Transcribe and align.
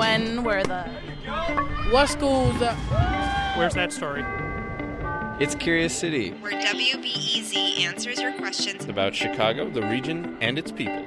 When 0.00 0.44
were 0.44 0.62
the 0.62 0.84
what 1.90 2.06
schools? 2.08 2.62
Uh, 2.62 2.74
Where's 3.58 3.74
that 3.74 3.92
story? 3.92 4.24
It's 5.38 5.54
Curious 5.54 5.94
City, 5.94 6.30
where 6.40 6.52
WBEZ 6.52 7.80
answers 7.80 8.18
your 8.18 8.32
questions 8.38 8.86
about 8.86 9.14
Chicago, 9.14 9.68
the 9.68 9.82
region, 9.82 10.38
and 10.40 10.58
its 10.58 10.72
people. 10.72 11.04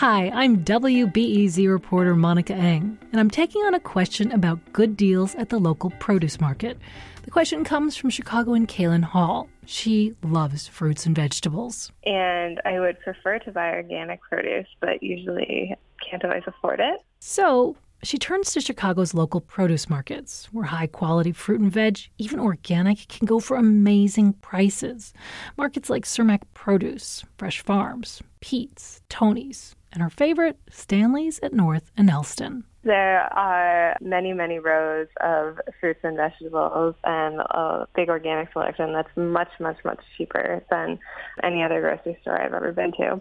Hi, 0.00 0.30
I'm 0.30 0.64
WBEZ 0.64 1.68
reporter 1.68 2.16
Monica 2.16 2.54
Eng, 2.54 2.96
and 3.12 3.20
I'm 3.20 3.28
taking 3.28 3.60
on 3.66 3.74
a 3.74 3.80
question 3.80 4.32
about 4.32 4.72
good 4.72 4.96
deals 4.96 5.34
at 5.34 5.50
the 5.50 5.58
local 5.58 5.90
produce 5.90 6.40
market. 6.40 6.78
The 7.24 7.30
question 7.30 7.64
comes 7.64 7.96
from 7.96 8.08
Chicagoan 8.08 8.66
Kaylin 8.66 9.02
Hall. 9.02 9.50
She 9.66 10.14
loves 10.22 10.66
fruits 10.66 11.04
and 11.04 11.14
vegetables. 11.14 11.92
And 12.06 12.62
I 12.64 12.80
would 12.80 12.98
prefer 13.00 13.40
to 13.40 13.52
buy 13.52 13.72
organic 13.72 14.22
produce, 14.22 14.68
but 14.80 15.02
usually 15.02 15.76
can't 16.10 16.24
always 16.24 16.44
afford 16.46 16.80
it. 16.80 17.02
So 17.18 17.76
she 18.02 18.18
turns 18.18 18.52
to 18.52 18.60
Chicago's 18.60 19.14
local 19.14 19.40
produce 19.40 19.90
markets, 19.90 20.48
where 20.52 20.64
high 20.64 20.86
quality 20.86 21.32
fruit 21.32 21.60
and 21.60 21.70
veg, 21.70 21.98
even 22.18 22.40
organic, 22.40 23.08
can 23.08 23.26
go 23.26 23.40
for 23.40 23.56
amazing 23.56 24.32
prices. 24.34 25.12
Markets 25.56 25.90
like 25.90 26.04
Cermak 26.04 26.42
Produce, 26.54 27.24
Fresh 27.36 27.60
Farms, 27.60 28.22
Pete's, 28.40 29.02
Tony's, 29.08 29.76
and 29.92 30.02
her 30.02 30.10
favorite, 30.10 30.58
Stanley's 30.70 31.40
at 31.42 31.52
North 31.52 31.90
and 31.96 32.08
Elston. 32.08 32.64
There 32.82 33.20
are 33.34 33.94
many, 34.00 34.32
many 34.32 34.58
rows 34.58 35.08
of 35.20 35.60
fruits 35.80 36.00
and 36.02 36.16
vegetables 36.16 36.94
and 37.04 37.40
a 37.40 37.86
big 37.94 38.08
organic 38.08 38.50
selection 38.52 38.94
that's 38.94 39.14
much, 39.16 39.50
much, 39.60 39.76
much 39.84 40.00
cheaper 40.16 40.64
than 40.70 40.98
any 41.42 41.62
other 41.62 41.82
grocery 41.82 42.16
store 42.22 42.40
I've 42.40 42.54
ever 42.54 42.72
been 42.72 42.92
to. 42.92 43.20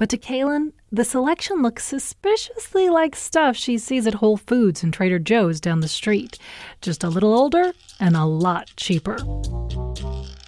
But 0.00 0.08
to 0.08 0.16
Kaylin, 0.16 0.72
the 0.90 1.04
selection 1.04 1.60
looks 1.60 1.84
suspiciously 1.84 2.88
like 2.88 3.14
stuff 3.14 3.54
she 3.54 3.76
sees 3.76 4.06
at 4.06 4.14
Whole 4.14 4.38
Foods 4.38 4.82
and 4.82 4.94
Trader 4.94 5.18
Joe's 5.18 5.60
down 5.60 5.80
the 5.80 5.88
street, 5.88 6.38
just 6.80 7.04
a 7.04 7.10
little 7.10 7.34
older 7.34 7.74
and 8.00 8.16
a 8.16 8.24
lot 8.24 8.72
cheaper. 8.76 9.18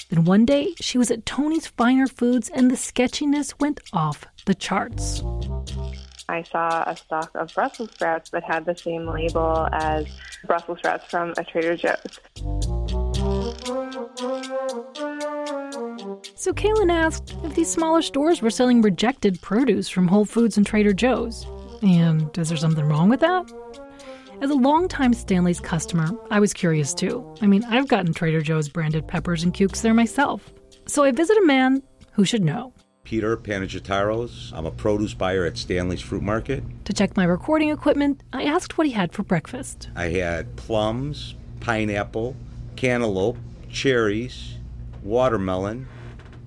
Then 0.09 0.25
one 0.25 0.47
day, 0.47 0.73
she 0.81 0.97
was 0.97 1.11
at 1.11 1.27
Tony's 1.27 1.67
Finer 1.67 2.07
Foods 2.07 2.49
and 2.49 2.71
the 2.71 2.79
sketchiness 2.79 3.59
went 3.61 3.81
off 3.93 4.25
the 4.47 4.55
charts. 4.55 5.23
I 6.31 6.45
saw 6.45 6.85
a 6.87 6.97
stock 6.97 7.31
of 7.35 7.53
Brussels 7.55 7.91
sprouts 7.91 8.31
that 8.31 8.45
had 8.45 8.65
the 8.65 8.75
same 8.75 9.07
label 9.07 9.69
as 9.71 10.07
Brussels 10.47 10.79
sprouts 10.79 11.05
from 11.11 11.35
a 11.37 11.45
Trader 11.45 11.77
Joe's. 11.77 12.72
So 16.43 16.53
Kaylin 16.53 16.91
asked 16.91 17.37
if 17.45 17.55
these 17.55 17.71
smaller 17.71 18.03
stores 18.03 18.43
were 18.43 18.51
selling 18.51 18.83
rejected 18.83 19.41
produce 19.43 19.89
from 19.89 20.09
Whole 20.09 20.25
Foods 20.25 20.57
and 20.57 20.67
Trader 20.67 20.93
Joe's. 20.93 21.47
And 21.83 22.37
is 22.37 22.49
there 22.49 22.59
something 22.59 22.85
wrong 22.85 23.09
with 23.09 23.21
that? 23.21 23.49
As 24.41 24.51
a 24.51 24.55
longtime 24.55 25.15
Stanley's 25.15 25.61
customer, 25.61 26.11
I 26.33 26.41
was 26.41 26.53
curious 26.53 26.95
too. 26.95 27.33
I 27.41 27.47
mean, 27.47 27.63
I've 27.67 27.87
gotten 27.87 28.13
Trader 28.13 28.41
Joe's 28.41 28.69
branded 28.69 29.07
peppers 29.07 29.45
and 29.45 29.55
cukes 29.55 29.83
there 29.83 29.95
myself. 29.95 30.53
So 30.87 31.05
I 31.05 31.13
visit 31.13 31.39
a 31.39 31.47
man 31.47 31.81
who 32.11 32.25
should 32.25 32.43
know. 32.43 32.73
Peter 33.05 33.37
Panagiotaros. 33.37 34.53
I'm 34.53 34.67
a 34.67 34.73
produce 34.73 35.15
buyer 35.15 35.45
at 35.45 35.57
Stanley's 35.57 36.01
Fruit 36.01 36.25
Market. 36.25 36.65
To 36.87 36.93
check 36.93 37.17
my 37.17 37.23
recording 37.23 37.69
equipment, 37.69 38.21
I 38.33 38.43
asked 38.43 38.77
what 38.77 38.89
he 38.89 38.93
had 38.95 39.13
for 39.13 39.23
breakfast. 39.23 39.91
I 39.95 40.07
had 40.07 40.57
plums, 40.57 41.37
pineapple, 41.61 42.35
cantaloupe, 42.75 43.39
cherries, 43.71 44.55
watermelon, 45.05 45.87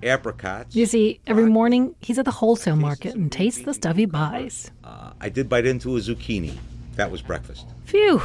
apricots. 0.06 0.74
You 0.74 0.86
see, 0.86 1.20
every 1.26 1.46
morning 1.46 1.94
he's 2.00 2.18
at 2.18 2.24
the 2.24 2.30
wholesale 2.30 2.76
market 2.76 3.14
and 3.14 3.30
tastes 3.30 3.62
the 3.62 3.74
stuff 3.74 3.96
he 3.96 4.06
buys. 4.06 4.70
Uh, 4.84 5.12
I 5.20 5.28
did 5.28 5.48
bite 5.48 5.66
into 5.66 5.96
a 5.96 6.00
zucchini. 6.00 6.56
That 6.94 7.10
was 7.10 7.22
breakfast. 7.22 7.66
Phew. 7.84 8.22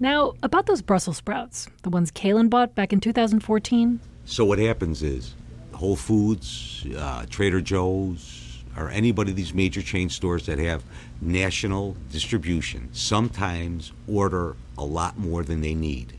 Now, 0.00 0.34
about 0.42 0.66
those 0.66 0.82
Brussels 0.82 1.18
sprouts, 1.18 1.68
the 1.82 1.90
ones 1.90 2.10
Kaylin 2.10 2.50
bought 2.50 2.74
back 2.74 2.92
in 2.92 3.00
2014. 3.00 4.00
So, 4.24 4.44
what 4.44 4.58
happens 4.58 5.02
is 5.02 5.34
Whole 5.72 5.96
Foods, 5.96 6.84
uh, 6.96 7.24
Trader 7.30 7.60
Joe's, 7.60 8.62
or 8.76 8.90
anybody 8.90 9.30
of 9.30 9.36
these 9.36 9.54
major 9.54 9.82
chain 9.82 10.08
stores 10.08 10.46
that 10.46 10.58
have 10.58 10.82
national 11.20 11.96
distribution 12.10 12.88
sometimes 12.92 13.92
order 14.08 14.56
a 14.78 14.84
lot 14.84 15.18
more 15.18 15.42
than 15.42 15.60
they 15.60 15.74
need. 15.74 16.14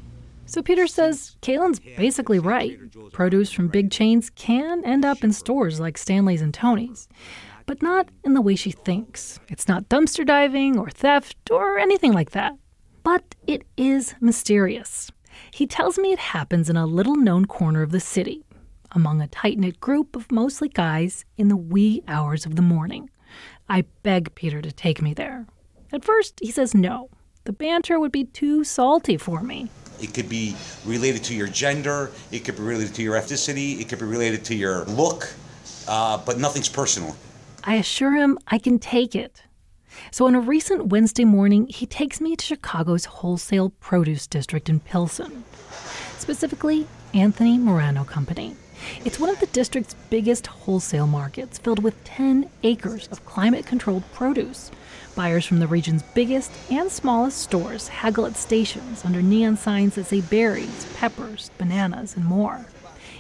So 0.53 0.61
Peter 0.61 0.85
says 0.85 1.35
Kaylin's 1.41 1.79
basically 1.79 2.37
right. 2.37 2.77
Produce 3.11 3.51
from 3.51 3.69
big 3.69 3.89
chains 3.89 4.29
can 4.29 4.85
end 4.85 5.03
up 5.03 5.23
in 5.23 5.33
stores 5.33 5.79
like 5.79 5.97
Stanley's 5.97 6.43
and 6.43 6.53
Tony's, 6.53 7.07
but 7.65 7.81
not 7.81 8.09
in 8.23 8.35
the 8.35 8.41
way 8.41 8.53
she 8.55 8.69
thinks. 8.69 9.39
It's 9.49 9.67
not 9.67 9.89
dumpster 9.89 10.23
diving 10.23 10.77
or 10.77 10.91
theft 10.91 11.49
or 11.49 11.79
anything 11.79 12.13
like 12.13 12.29
that. 12.31 12.53
But 13.01 13.33
it 13.47 13.63
is 13.77 14.13
mysterious. 14.21 15.11
He 15.51 15.65
tells 15.65 15.97
me 15.97 16.11
it 16.11 16.19
happens 16.19 16.69
in 16.69 16.77
a 16.77 16.85
little 16.85 17.15
known 17.15 17.45
corner 17.45 17.81
of 17.81 17.89
the 17.89 17.99
city, 17.99 18.45
among 18.91 19.23
a 19.23 19.27
tight 19.29 19.57
knit 19.57 19.79
group 19.79 20.15
of 20.15 20.31
mostly 20.31 20.69
guys 20.69 21.25
in 21.35 21.47
the 21.47 21.57
wee 21.57 22.03
hours 22.07 22.45
of 22.45 22.57
the 22.57 22.61
morning. 22.61 23.09
I 23.69 23.85
beg 24.03 24.35
Peter 24.35 24.61
to 24.61 24.71
take 24.71 25.01
me 25.01 25.15
there. 25.15 25.47
At 25.91 26.05
first, 26.05 26.39
he 26.43 26.51
says 26.51 26.75
no. 26.75 27.09
The 27.45 27.53
banter 27.53 27.99
would 27.99 28.11
be 28.11 28.25
too 28.25 28.63
salty 28.63 29.17
for 29.17 29.41
me. 29.41 29.71
It 30.03 30.13
could 30.13 30.29
be 30.29 30.55
related 30.85 31.23
to 31.25 31.33
your 31.33 31.47
gender, 31.47 32.11
it 32.31 32.39
could 32.45 32.57
be 32.57 32.63
related 32.63 32.93
to 32.95 33.03
your 33.03 33.15
ethnicity, 33.15 33.79
it 33.79 33.89
could 33.89 33.99
be 33.99 34.05
related 34.05 34.43
to 34.45 34.55
your 34.55 34.83
look, 34.85 35.33
uh, 35.87 36.17
but 36.25 36.37
nothing's 36.37 36.69
personal. 36.69 37.15
I 37.63 37.75
assure 37.75 38.13
him 38.13 38.37
I 38.47 38.57
can 38.57 38.79
take 38.79 39.15
it. 39.15 39.41
So 40.11 40.27
on 40.27 40.35
a 40.35 40.41
recent 40.41 40.87
Wednesday 40.87 41.23
morning, 41.23 41.67
he 41.67 41.85
takes 41.85 42.19
me 42.19 42.35
to 42.35 42.45
Chicago's 42.45 43.05
wholesale 43.05 43.69
produce 43.79 44.27
district 44.27 44.69
in 44.69 44.79
Pilsen, 44.79 45.43
specifically 46.17 46.87
Anthony 47.13 47.57
Marano 47.57 48.05
Company. 48.05 48.55
It's 49.05 49.19
one 49.19 49.29
of 49.29 49.39
the 49.39 49.47
district's 49.47 49.95
biggest 50.09 50.47
wholesale 50.47 51.07
markets, 51.07 51.57
filled 51.57 51.83
with 51.83 52.01
10 52.03 52.49
acres 52.63 53.07
of 53.09 53.25
climate 53.25 53.65
controlled 53.65 54.03
produce. 54.13 54.71
Buyers 55.15 55.45
from 55.45 55.59
the 55.59 55.67
region's 55.67 56.03
biggest 56.03 56.51
and 56.71 56.91
smallest 56.91 57.37
stores 57.37 57.87
haggle 57.87 58.25
at 58.25 58.35
stations 58.35 59.05
under 59.05 59.21
neon 59.21 59.57
signs 59.57 59.95
that 59.95 60.05
say 60.05 60.21
berries, 60.21 60.87
peppers, 60.95 61.51
bananas, 61.57 62.15
and 62.15 62.25
more. 62.25 62.65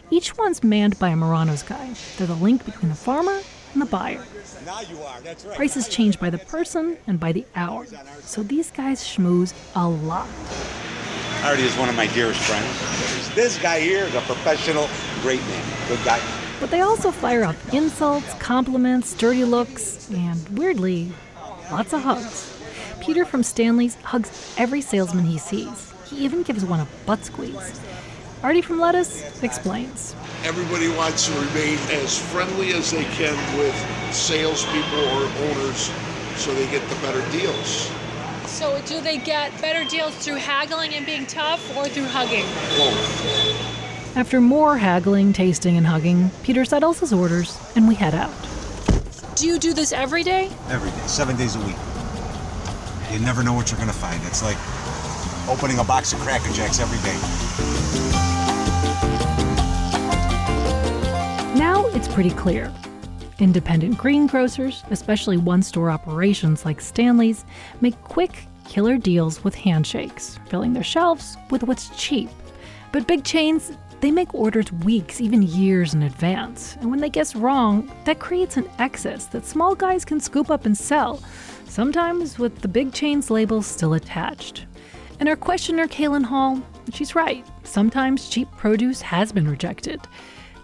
Each 0.09 0.37
one's 0.37 0.63
manned 0.63 0.99
by 0.99 1.09
a 1.09 1.15
Marano's 1.15 1.63
guy. 1.63 1.93
They're 2.17 2.27
the 2.27 2.35
link 2.35 2.65
between 2.65 2.89
the 2.89 2.95
farmer 2.95 3.39
and 3.73 3.81
the 3.81 3.85
buyer. 3.85 4.23
Right. 4.65 5.55
Prices 5.55 5.87
change 5.87 6.19
by 6.19 6.29
the 6.29 6.37
person 6.37 6.97
and 7.07 7.19
by 7.19 7.31
the 7.31 7.45
hour. 7.55 7.85
So 8.21 8.43
these 8.43 8.71
guys 8.71 9.03
schmooze 9.03 9.53
a 9.75 9.87
lot. 9.87 10.27
Artie 11.43 11.63
is 11.63 11.75
one 11.77 11.89
of 11.89 11.95
my 11.95 12.07
dearest 12.07 12.39
friends. 12.41 13.35
This 13.35 13.57
guy 13.57 13.79
here 13.79 14.05
is 14.05 14.15
a 14.15 14.21
professional, 14.21 14.87
great 15.23 15.39
man, 15.39 15.87
good 15.87 16.03
guy. 16.03 16.19
But 16.59 16.69
they 16.69 16.81
also 16.81 17.09
fire 17.09 17.43
up 17.43 17.55
insults, 17.73 18.33
compliments, 18.35 19.13
dirty 19.13 19.45
looks, 19.45 20.11
and 20.11 20.47
weirdly, 20.49 21.13
lots 21.71 21.93
of 21.93 22.03
hugs. 22.03 22.61
Peter 22.99 23.25
from 23.25 23.41
Stanley's 23.41 23.95
hugs 23.95 24.53
every 24.57 24.81
salesman 24.81 25.23
he 25.23 25.37
sees. 25.37 25.93
He 26.09 26.17
even 26.17 26.43
gives 26.43 26.65
one 26.65 26.81
a 26.81 26.87
butt 27.05 27.23
squeeze. 27.23 27.79
Artie 28.43 28.61
from 28.61 28.79
Lettuce 28.79 29.41
explains. 29.41 30.13
Everybody 30.43 30.89
wants 30.89 31.27
to 31.27 31.31
remain 31.33 31.77
as 31.91 32.19
friendly 32.31 32.73
as 32.73 32.91
they 32.91 33.05
can 33.05 33.35
with 33.57 33.75
salespeople 34.13 34.99
or 34.99 35.23
owners 35.47 35.89
so 36.35 36.53
they 36.53 36.69
get 36.69 36.87
the 36.89 36.95
better 36.95 37.21
deals. 37.31 37.89
So, 38.45 38.81
do 38.85 38.99
they 38.99 39.17
get 39.17 39.59
better 39.61 39.89
deals 39.89 40.13
through 40.17 40.35
haggling 40.35 40.93
and 40.93 41.05
being 41.05 41.25
tough 41.25 41.75
or 41.77 41.87
through 41.87 42.07
hugging? 42.07 42.45
Both. 42.77 43.52
After 44.15 44.39
more 44.39 44.77
haggling, 44.77 45.33
tasting, 45.33 45.75
and 45.75 45.87
hugging, 45.87 46.29
Peter 46.43 46.65
settles 46.65 46.99
his 46.99 47.11
orders 47.11 47.57
and 47.75 47.87
we 47.87 47.95
head 47.95 48.13
out. 48.13 48.31
Do 49.35 49.47
you 49.47 49.57
do 49.57 49.73
this 49.73 49.91
every 49.91 50.21
day? 50.21 50.51
Every 50.69 50.91
day, 50.91 51.07
seven 51.07 51.35
days 51.35 51.55
a 51.55 51.59
week. 51.59 51.75
You 53.11 53.19
never 53.25 53.41
know 53.43 53.53
what 53.53 53.71
you're 53.71 53.79
going 53.79 53.89
to 53.89 53.95
find. 53.95 54.21
It's 54.25 54.43
like 54.43 54.57
opening 55.49 55.79
a 55.79 55.83
box 55.83 56.13
of 56.13 56.19
Cracker 56.19 56.51
Jacks 56.53 56.79
every 56.79 56.99
day. 56.99 57.17
Now 61.57 61.87
it's 61.87 62.07
pretty 62.07 62.31
clear. 62.31 62.71
Independent 63.39 63.97
greengrocers, 63.97 64.83
especially 64.91 65.37
one 65.37 65.63
store 65.63 65.89
operations 65.89 66.65
like 66.65 66.81
Stanley's, 66.81 67.45
make 67.81 67.99
quick, 68.03 68.45
killer 68.69 68.97
deals 68.97 69.43
with 69.43 69.55
handshakes, 69.55 70.39
filling 70.49 70.73
their 70.73 70.83
shelves 70.83 71.35
with 71.49 71.63
what's 71.63 71.89
cheap. 71.99 72.29
But 72.91 73.07
big 73.07 73.23
chains, 73.23 73.71
they 74.03 74.11
make 74.11 74.35
orders 74.35 74.69
weeks, 74.83 75.21
even 75.21 75.41
years 75.41 75.93
in 75.93 76.03
advance. 76.03 76.75
And 76.81 76.91
when 76.91 76.99
they 76.99 77.09
guess 77.09 77.37
wrong, 77.37 77.89
that 78.03 78.19
creates 78.19 78.57
an 78.57 78.69
excess 78.77 79.27
that 79.27 79.45
small 79.45 79.75
guys 79.75 80.03
can 80.03 80.19
scoop 80.19 80.51
up 80.51 80.65
and 80.65 80.77
sell, 80.77 81.23
sometimes 81.69 82.37
with 82.37 82.59
the 82.59 82.67
big 82.67 82.91
chain's 82.91 83.31
label 83.31 83.61
still 83.61 83.93
attached. 83.93 84.65
And 85.21 85.29
our 85.29 85.37
questioner, 85.37 85.87
Kaylin 85.87 86.25
Hall, 86.25 86.61
she's 86.91 87.15
right. 87.15 87.47
Sometimes 87.63 88.27
cheap 88.27 88.51
produce 88.57 89.01
has 89.01 89.31
been 89.31 89.47
rejected. 89.47 90.01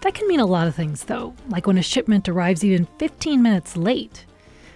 That 0.02 0.12
can 0.12 0.28
mean 0.28 0.40
a 0.40 0.44
lot 0.44 0.68
of 0.68 0.74
things, 0.74 1.04
though, 1.04 1.34
like 1.48 1.66
when 1.66 1.78
a 1.78 1.82
shipment 1.82 2.28
arrives 2.28 2.62
even 2.62 2.86
15 2.98 3.40
minutes 3.40 3.74
late. 3.74 4.26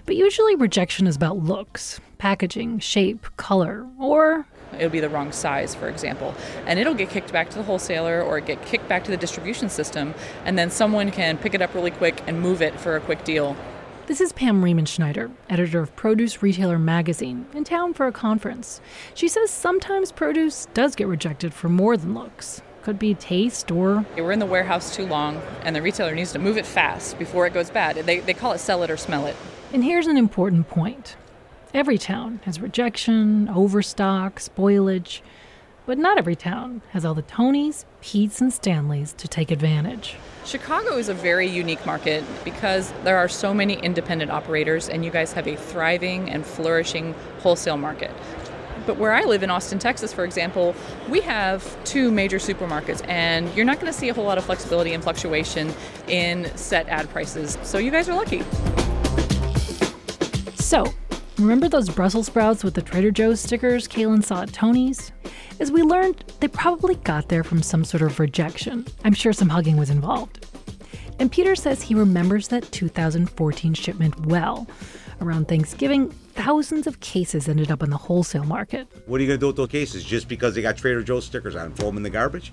But 0.06 0.16
usually 0.16 0.56
rejection 0.56 1.06
is 1.06 1.16
about 1.16 1.37
looks, 1.37 2.00
packaging, 2.16 2.78
shape, 2.78 3.26
color, 3.37 3.87
or 4.00 4.46
it'll 4.79 4.91
be 4.91 5.00
the 5.00 5.09
wrong 5.09 5.32
size, 5.32 5.75
for 5.75 5.88
example. 5.88 6.35
And 6.67 6.79
it'll 6.79 6.94
get 6.94 7.11
kicked 7.11 7.32
back 7.32 7.50
to 7.50 7.56
the 7.59 7.65
wholesaler 7.65 8.23
or 8.23 8.41
get 8.41 8.65
kicked 8.67 8.88
back 8.88 9.05
to 9.05 9.11
the 9.11 9.17
distribution 9.17 9.69
system, 9.69 10.15
and 10.44 10.59
then 10.59 10.71
someone 10.71 11.11
can 11.11 11.38
pick 11.38 11.55
it 11.55 11.62
up 11.62 11.75
really 11.75 11.91
quick 11.91 12.23
and 12.26 12.41
move 12.41 12.62
it 12.62 12.79
for 12.79 12.97
a 12.97 13.00
quick 13.00 13.25
deal. 13.25 13.56
This 14.06 14.21
is 14.21 14.32
Pam 14.32 14.62
Riemenschneider, 14.62 15.31
editor 15.49 15.81
of 15.81 15.97
Produce 15.97 16.43
Retailer 16.43 16.79
Magazine, 16.79 17.47
in 17.55 17.65
town 17.65 17.94
for 17.94 18.06
a 18.06 18.12
conference. 18.12 18.82
She 19.15 19.29
says 19.29 19.50
sometimes 19.50 20.12
produce 20.12 20.67
does 20.75 20.94
get 20.94 21.06
rejected 21.06 21.55
for 21.55 21.71
more 21.71 21.97
than 21.97 22.12
looks. 22.12 22.61
Could 22.82 22.99
be 22.99 23.15
taste 23.15 23.71
or. 23.71 24.05
We're 24.15 24.32
in 24.32 24.41
the 24.41 24.47
warehouse 24.47 24.94
too 24.94 25.06
long, 25.06 25.41
and 25.62 25.75
the 25.75 25.81
retailer 25.81 26.15
needs 26.15 26.32
to 26.32 26.38
move 26.38 26.59
it 26.59 26.67
fast 26.67 27.19
before 27.19 27.47
it 27.47 27.55
goes 27.55 27.71
bad. 27.71 27.97
They, 27.97 28.21
they 28.21 28.35
call 28.35 28.53
it 28.53 28.59
sell 28.59 28.82
it 28.82 28.91
or 28.91 28.99
smell 28.99 29.25
it. 29.25 29.37
And 29.73 29.82
here's 29.82 30.06
an 30.06 30.19
important 30.19 30.69
point 30.69 31.17
every 31.75 31.99
town 31.99 32.41
has 32.44 32.61
rejection, 32.61 33.49
overstock, 33.49 34.38
spoilage, 34.38 35.21
but 35.87 35.99
not 35.99 36.17
every 36.17 36.37
town 36.37 36.81
has 36.91 37.05
all 37.05 37.15
the 37.15 37.23
Tonys, 37.25 37.85
Pete's, 38.00 38.41
and 38.41 38.53
Stanleys 38.53 39.12
to 39.15 39.26
take 39.26 39.50
advantage. 39.50 40.17
Chicago 40.44 40.97
is 40.97 41.09
a 41.09 41.15
very 41.15 41.49
unique 41.49 41.85
market 41.85 42.25
because 42.44 42.93
there 43.03 43.19
are 43.19 43.29
so 43.29 43.53
many 43.53 43.75
independent 43.75 44.31
operators, 44.31 44.88
and 44.88 45.05
you 45.05 45.11
guys 45.11 45.32
have 45.32 45.49
a 45.49 45.56
thriving 45.56 46.31
and 46.31 46.47
flourishing 46.47 47.12
wholesale 47.41 47.76
market. 47.76 48.12
But 48.87 48.97
where 48.97 49.12
I 49.12 49.25
live 49.25 49.43
in 49.43 49.50
Austin, 49.50 49.79
Texas, 49.79 50.12
for 50.12 50.25
example, 50.25 50.76
we 51.09 51.21
have 51.23 51.85
two 51.85 52.11
major 52.12 52.38
supermarkets, 52.38 53.06
and 53.09 53.53
you're 53.56 53.65
not 53.65 53.81
going 53.81 53.93
to 53.93 53.99
see 53.99 54.11
a 54.11 54.15
whole 54.15 54.25
lot 54.25 54.38
of 54.38 54.44
flexibility 54.44 54.93
and 54.93 55.03
fluctuation 55.03 55.75
in 56.06 56.55
set 56.56 56.88
ad 56.88 57.11
prices. 57.11 57.59
So 57.62 57.79
you 57.79 57.91
guys 57.91 58.09
are 58.09 58.15
lucky. 58.15 58.43
So, 60.55 60.94
remember 61.39 61.69
those 61.69 61.89
Brussels 61.89 62.27
sprouts 62.27 62.63
with 62.63 62.75
the 62.75 62.83
Trader 62.83 63.11
Joe's 63.11 63.41
stickers 63.41 63.89
Kaylin 63.89 64.25
saw 64.25 64.43
at 64.43 64.53
Tony's? 64.53 65.13
As 65.61 65.73
we 65.73 65.83
learned, 65.83 66.25
they 66.41 66.49
probably 66.49 66.95
got 66.97 67.29
there 67.29 67.45
from 67.45 67.63
some 67.63 67.85
sort 67.85 68.03
of 68.03 68.21
rejection. 68.21 68.87
I'm 69.05 69.15
sure 69.15 69.33
some 69.33 69.49
hugging 69.49 69.77
was 69.77 69.91
involved. 69.91 70.47
And 71.19 71.31
Peter 71.31 71.55
says 71.55 71.83
he 71.83 71.95
remembers 71.95 72.49
that 72.49 72.71
2014 72.73 73.75
shipment 73.75 74.27
well. 74.27 74.67
Around 75.21 75.49
Thanksgiving, 75.49 76.11
thousands 76.11 76.87
of 76.87 77.01
cases 77.01 77.49
ended 77.49 77.71
up 77.71 77.83
in 77.83 77.91
the 77.91 77.97
wholesale 77.97 78.45
market. 78.45 78.89
What 79.07 79.21
are 79.21 79.23
you 79.23 79.29
going 79.29 79.39
to 79.39 79.41
do 79.41 79.47
with 79.49 79.57
those 79.57 79.69
cases? 79.69 80.05
Just 80.05 80.29
because 80.29 80.55
they 80.55 80.63
got 80.63 80.77
Trader 80.77 81.03
Joe's 81.03 81.25
stickers 81.25 81.55
on 81.55 81.63
them, 81.63 81.75
throw 81.75 81.87
them 81.87 81.97
in 81.97 82.03
the 82.03 82.11
garbage? 82.11 82.53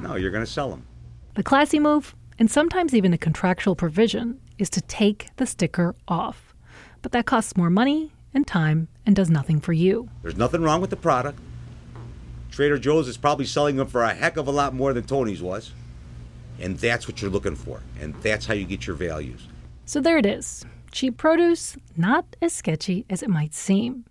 No, 0.00 0.16
you're 0.16 0.30
going 0.30 0.44
to 0.44 0.50
sell 0.50 0.68
them. 0.68 0.86
The 1.34 1.42
classy 1.42 1.78
move, 1.78 2.14
and 2.38 2.50
sometimes 2.50 2.94
even 2.94 3.14
a 3.14 3.18
contractual 3.18 3.74
provision, 3.74 4.40
is 4.58 4.68
to 4.70 4.82
take 4.82 5.28
the 5.36 5.46
sticker 5.46 5.94
off. 6.06 6.54
But 7.00 7.12
that 7.12 7.24
costs 7.24 7.56
more 7.56 7.70
money 7.70 8.12
and 8.34 8.46
time 8.46 8.88
and 9.06 9.14
does 9.14 9.30
nothing 9.30 9.60
for 9.60 9.72
you. 9.72 10.08
There's 10.22 10.36
nothing 10.36 10.62
wrong 10.62 10.80
with 10.80 10.90
the 10.90 10.96
product. 10.96 11.38
Trader 12.50 12.78
Joe's 12.78 13.08
is 13.08 13.16
probably 13.16 13.46
selling 13.46 13.76
them 13.76 13.86
for 13.86 14.02
a 14.02 14.12
heck 14.12 14.36
of 14.36 14.46
a 14.46 14.50
lot 14.50 14.74
more 14.74 14.92
than 14.92 15.04
Tony's 15.04 15.42
was. 15.42 15.72
And 16.60 16.78
that's 16.78 17.08
what 17.08 17.20
you're 17.20 17.30
looking 17.30 17.56
for. 17.56 17.80
And 18.00 18.14
that's 18.22 18.46
how 18.46 18.54
you 18.54 18.64
get 18.64 18.86
your 18.86 18.96
values. 18.96 19.48
So 19.86 20.00
there 20.00 20.18
it 20.18 20.26
is. 20.26 20.64
Cheap 20.92 21.16
produce, 21.16 21.76
not 21.96 22.24
as 22.42 22.52
sketchy 22.52 23.06
as 23.08 23.22
it 23.22 23.30
might 23.30 23.54
seem. 23.54 24.04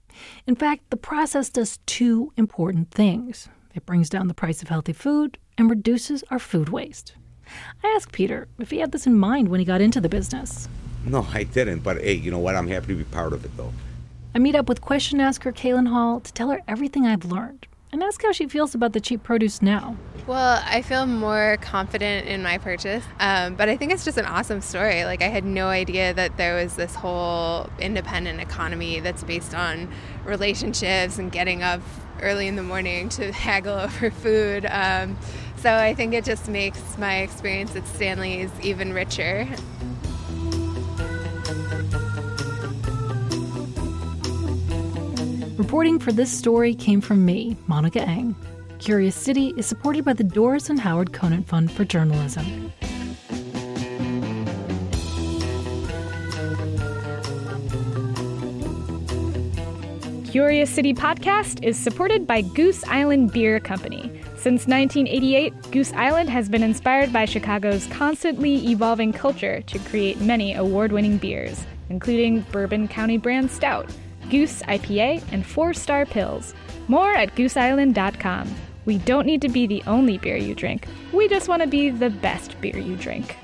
In 0.47 0.55
fact, 0.55 0.89
the 0.89 0.97
process 0.97 1.49
does 1.49 1.79
two 1.85 2.33
important 2.35 2.91
things 2.91 3.47
it 3.73 3.85
brings 3.85 4.09
down 4.09 4.27
the 4.27 4.33
price 4.33 4.61
of 4.61 4.67
healthy 4.67 4.91
food 4.91 5.37
and 5.57 5.69
reduces 5.69 6.23
our 6.29 6.39
food 6.39 6.69
waste. 6.69 7.13
I 7.83 7.87
asked 7.95 8.11
Peter 8.11 8.47
if 8.59 8.71
he 8.71 8.79
had 8.79 8.91
this 8.91 9.07
in 9.07 9.17
mind 9.17 9.47
when 9.47 9.59
he 9.59 9.65
got 9.65 9.81
into 9.81 10.01
the 10.01 10.09
business. 10.09 10.67
No, 11.05 11.25
I 11.33 11.43
didn't, 11.43 11.79
but 11.79 11.97
hey, 12.01 12.13
you 12.13 12.31
know 12.31 12.39
what? 12.39 12.55
I'm 12.55 12.67
happy 12.67 12.87
to 12.87 12.95
be 12.95 13.03
part 13.05 13.33
of 13.33 13.45
it, 13.45 13.55
though. 13.55 13.73
I 14.33 14.39
meet 14.39 14.55
up 14.55 14.69
with 14.69 14.79
question 14.79 15.19
asker 15.19 15.51
Kaylin 15.51 15.89
Hall 15.89 16.21
to 16.21 16.31
tell 16.31 16.49
her 16.51 16.61
everything 16.65 17.05
I've 17.05 17.25
learned 17.25 17.67
and 17.91 18.01
ask 18.01 18.23
how 18.23 18.31
she 18.31 18.47
feels 18.47 18.73
about 18.73 18.93
the 18.93 19.01
cheap 19.01 19.23
produce 19.23 19.61
now. 19.61 19.97
Well, 20.25 20.63
I 20.65 20.81
feel 20.81 21.05
more 21.05 21.57
confident 21.59 22.27
in 22.27 22.41
my 22.41 22.57
purchase, 22.57 23.03
um, 23.19 23.55
but 23.55 23.67
I 23.67 23.75
think 23.75 23.91
it's 23.91 24.05
just 24.05 24.17
an 24.17 24.25
awesome 24.25 24.61
story. 24.61 25.03
Like, 25.03 25.21
I 25.21 25.27
had 25.27 25.43
no 25.43 25.67
idea 25.67 26.13
that 26.13 26.37
there 26.37 26.55
was 26.55 26.77
this 26.77 26.95
whole 26.95 27.69
independent 27.79 28.39
economy 28.39 29.01
that's 29.01 29.23
based 29.23 29.53
on 29.53 29.89
relationships 30.23 31.17
and 31.17 31.29
getting 31.29 31.61
up 31.63 31.81
early 32.21 32.47
in 32.47 32.55
the 32.55 32.63
morning 32.63 33.09
to 33.09 33.31
haggle 33.33 33.77
over 33.77 34.11
food. 34.11 34.65
Um, 34.69 35.17
so 35.57 35.73
I 35.75 35.93
think 35.93 36.13
it 36.13 36.23
just 36.23 36.47
makes 36.47 36.97
my 36.97 37.17
experience 37.17 37.75
at 37.75 37.85
Stanley's 37.87 38.51
even 38.61 38.93
richer. 38.93 39.45
Reporting 45.71 45.99
for 45.99 46.11
this 46.11 46.29
story 46.29 46.75
came 46.75 46.99
from 46.99 47.23
me, 47.23 47.55
Monica 47.65 48.01
Eng. 48.01 48.35
Curious 48.79 49.15
City 49.15 49.53
is 49.55 49.65
supported 49.65 50.03
by 50.03 50.11
the 50.11 50.21
Doris 50.21 50.69
and 50.69 50.77
Howard 50.77 51.13
Conant 51.13 51.47
Fund 51.47 51.71
for 51.71 51.85
Journalism. 51.85 52.73
Curious 60.29 60.69
City 60.69 60.93
podcast 60.93 61.63
is 61.63 61.79
supported 61.79 62.27
by 62.27 62.41
Goose 62.41 62.83
Island 62.89 63.31
Beer 63.31 63.61
Company. 63.61 64.11
Since 64.35 64.67
1988, 64.67 65.53
Goose 65.71 65.93
Island 65.93 66.29
has 66.29 66.49
been 66.49 66.63
inspired 66.63 67.13
by 67.13 67.23
Chicago's 67.23 67.87
constantly 67.87 68.55
evolving 68.67 69.13
culture 69.13 69.61
to 69.61 69.79
create 69.79 70.19
many 70.19 70.53
award 70.53 70.91
winning 70.91 71.17
beers, 71.17 71.63
including 71.89 72.41
Bourbon 72.51 72.89
County 72.89 73.17
Brand 73.17 73.49
Stout 73.49 73.89
Goose 74.31 74.63
IPA, 74.63 75.21
and 75.31 75.45
four 75.45 75.73
star 75.73 76.05
Pils. 76.05 76.55
More 76.87 77.13
at 77.13 77.35
gooseisland.com. 77.35 78.55
We 78.85 78.97
don't 78.97 79.27
need 79.27 79.41
to 79.41 79.49
be 79.49 79.67
the 79.67 79.83
only 79.85 80.17
beer 80.17 80.37
you 80.37 80.55
drink, 80.55 80.87
we 81.13 81.27
just 81.27 81.47
want 81.47 81.61
to 81.61 81.67
be 81.67 81.91
the 81.91 82.09
best 82.09 82.59
beer 82.61 82.77
you 82.77 82.95
drink. 82.95 83.37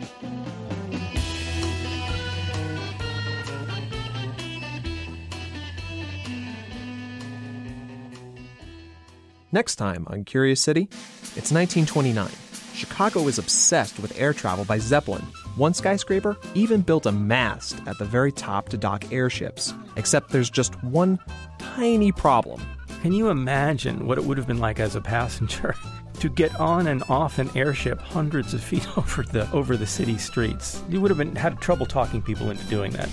Next 9.51 9.75
time 9.75 10.05
on 10.09 10.23
Curious 10.23 10.61
City, 10.61 10.89
it's 11.35 11.51
1929. 11.51 12.29
Chicago 12.73 13.27
is 13.27 13.39
obsessed 13.39 13.99
with 13.99 14.19
air 14.19 14.33
travel 14.33 14.65
by 14.65 14.77
Zeppelin. 14.77 15.25
One 15.57 15.73
skyscraper 15.73 16.37
even 16.53 16.81
built 16.81 17.07
a 17.07 17.11
mast 17.11 17.81
at 17.87 17.97
the 17.97 18.05
very 18.05 18.31
top 18.31 18.69
to 18.69 18.77
dock 18.77 19.11
airships. 19.11 19.73
Except 19.95 20.29
there's 20.29 20.51
just 20.51 20.81
one 20.83 21.17
tiny 21.57 22.11
problem. 22.11 22.61
Can 23.01 23.11
you 23.11 23.29
imagine 23.29 24.05
what 24.05 24.19
it 24.19 24.23
would 24.23 24.37
have 24.37 24.45
been 24.45 24.59
like 24.59 24.79
as 24.79 24.95
a 24.95 25.01
passenger 25.01 25.73
to 26.19 26.29
get 26.29 26.55
on 26.59 26.85
and 26.85 27.01
off 27.09 27.39
an 27.39 27.49
airship 27.55 27.99
hundreds 27.99 28.53
of 28.53 28.63
feet 28.63 28.87
over 28.99 29.23
the 29.23 29.51
over 29.51 29.75
the 29.75 29.87
city 29.87 30.19
streets? 30.19 30.79
You 30.89 31.01
would 31.01 31.09
have 31.09 31.17
been 31.17 31.35
had 31.35 31.59
trouble 31.59 31.87
talking 31.87 32.21
people 32.21 32.51
into 32.51 32.63
doing 32.65 32.91
that. 32.91 33.09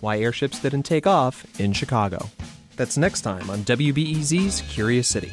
Why 0.00 0.20
airships 0.20 0.60
didn't 0.60 0.84
take 0.84 1.06
off 1.06 1.44
in 1.60 1.74
Chicago. 1.74 2.30
That's 2.76 2.96
next 2.96 3.20
time 3.20 3.50
on 3.50 3.58
WBEZ's 3.58 4.62
Curious 4.62 5.06
City. 5.06 5.32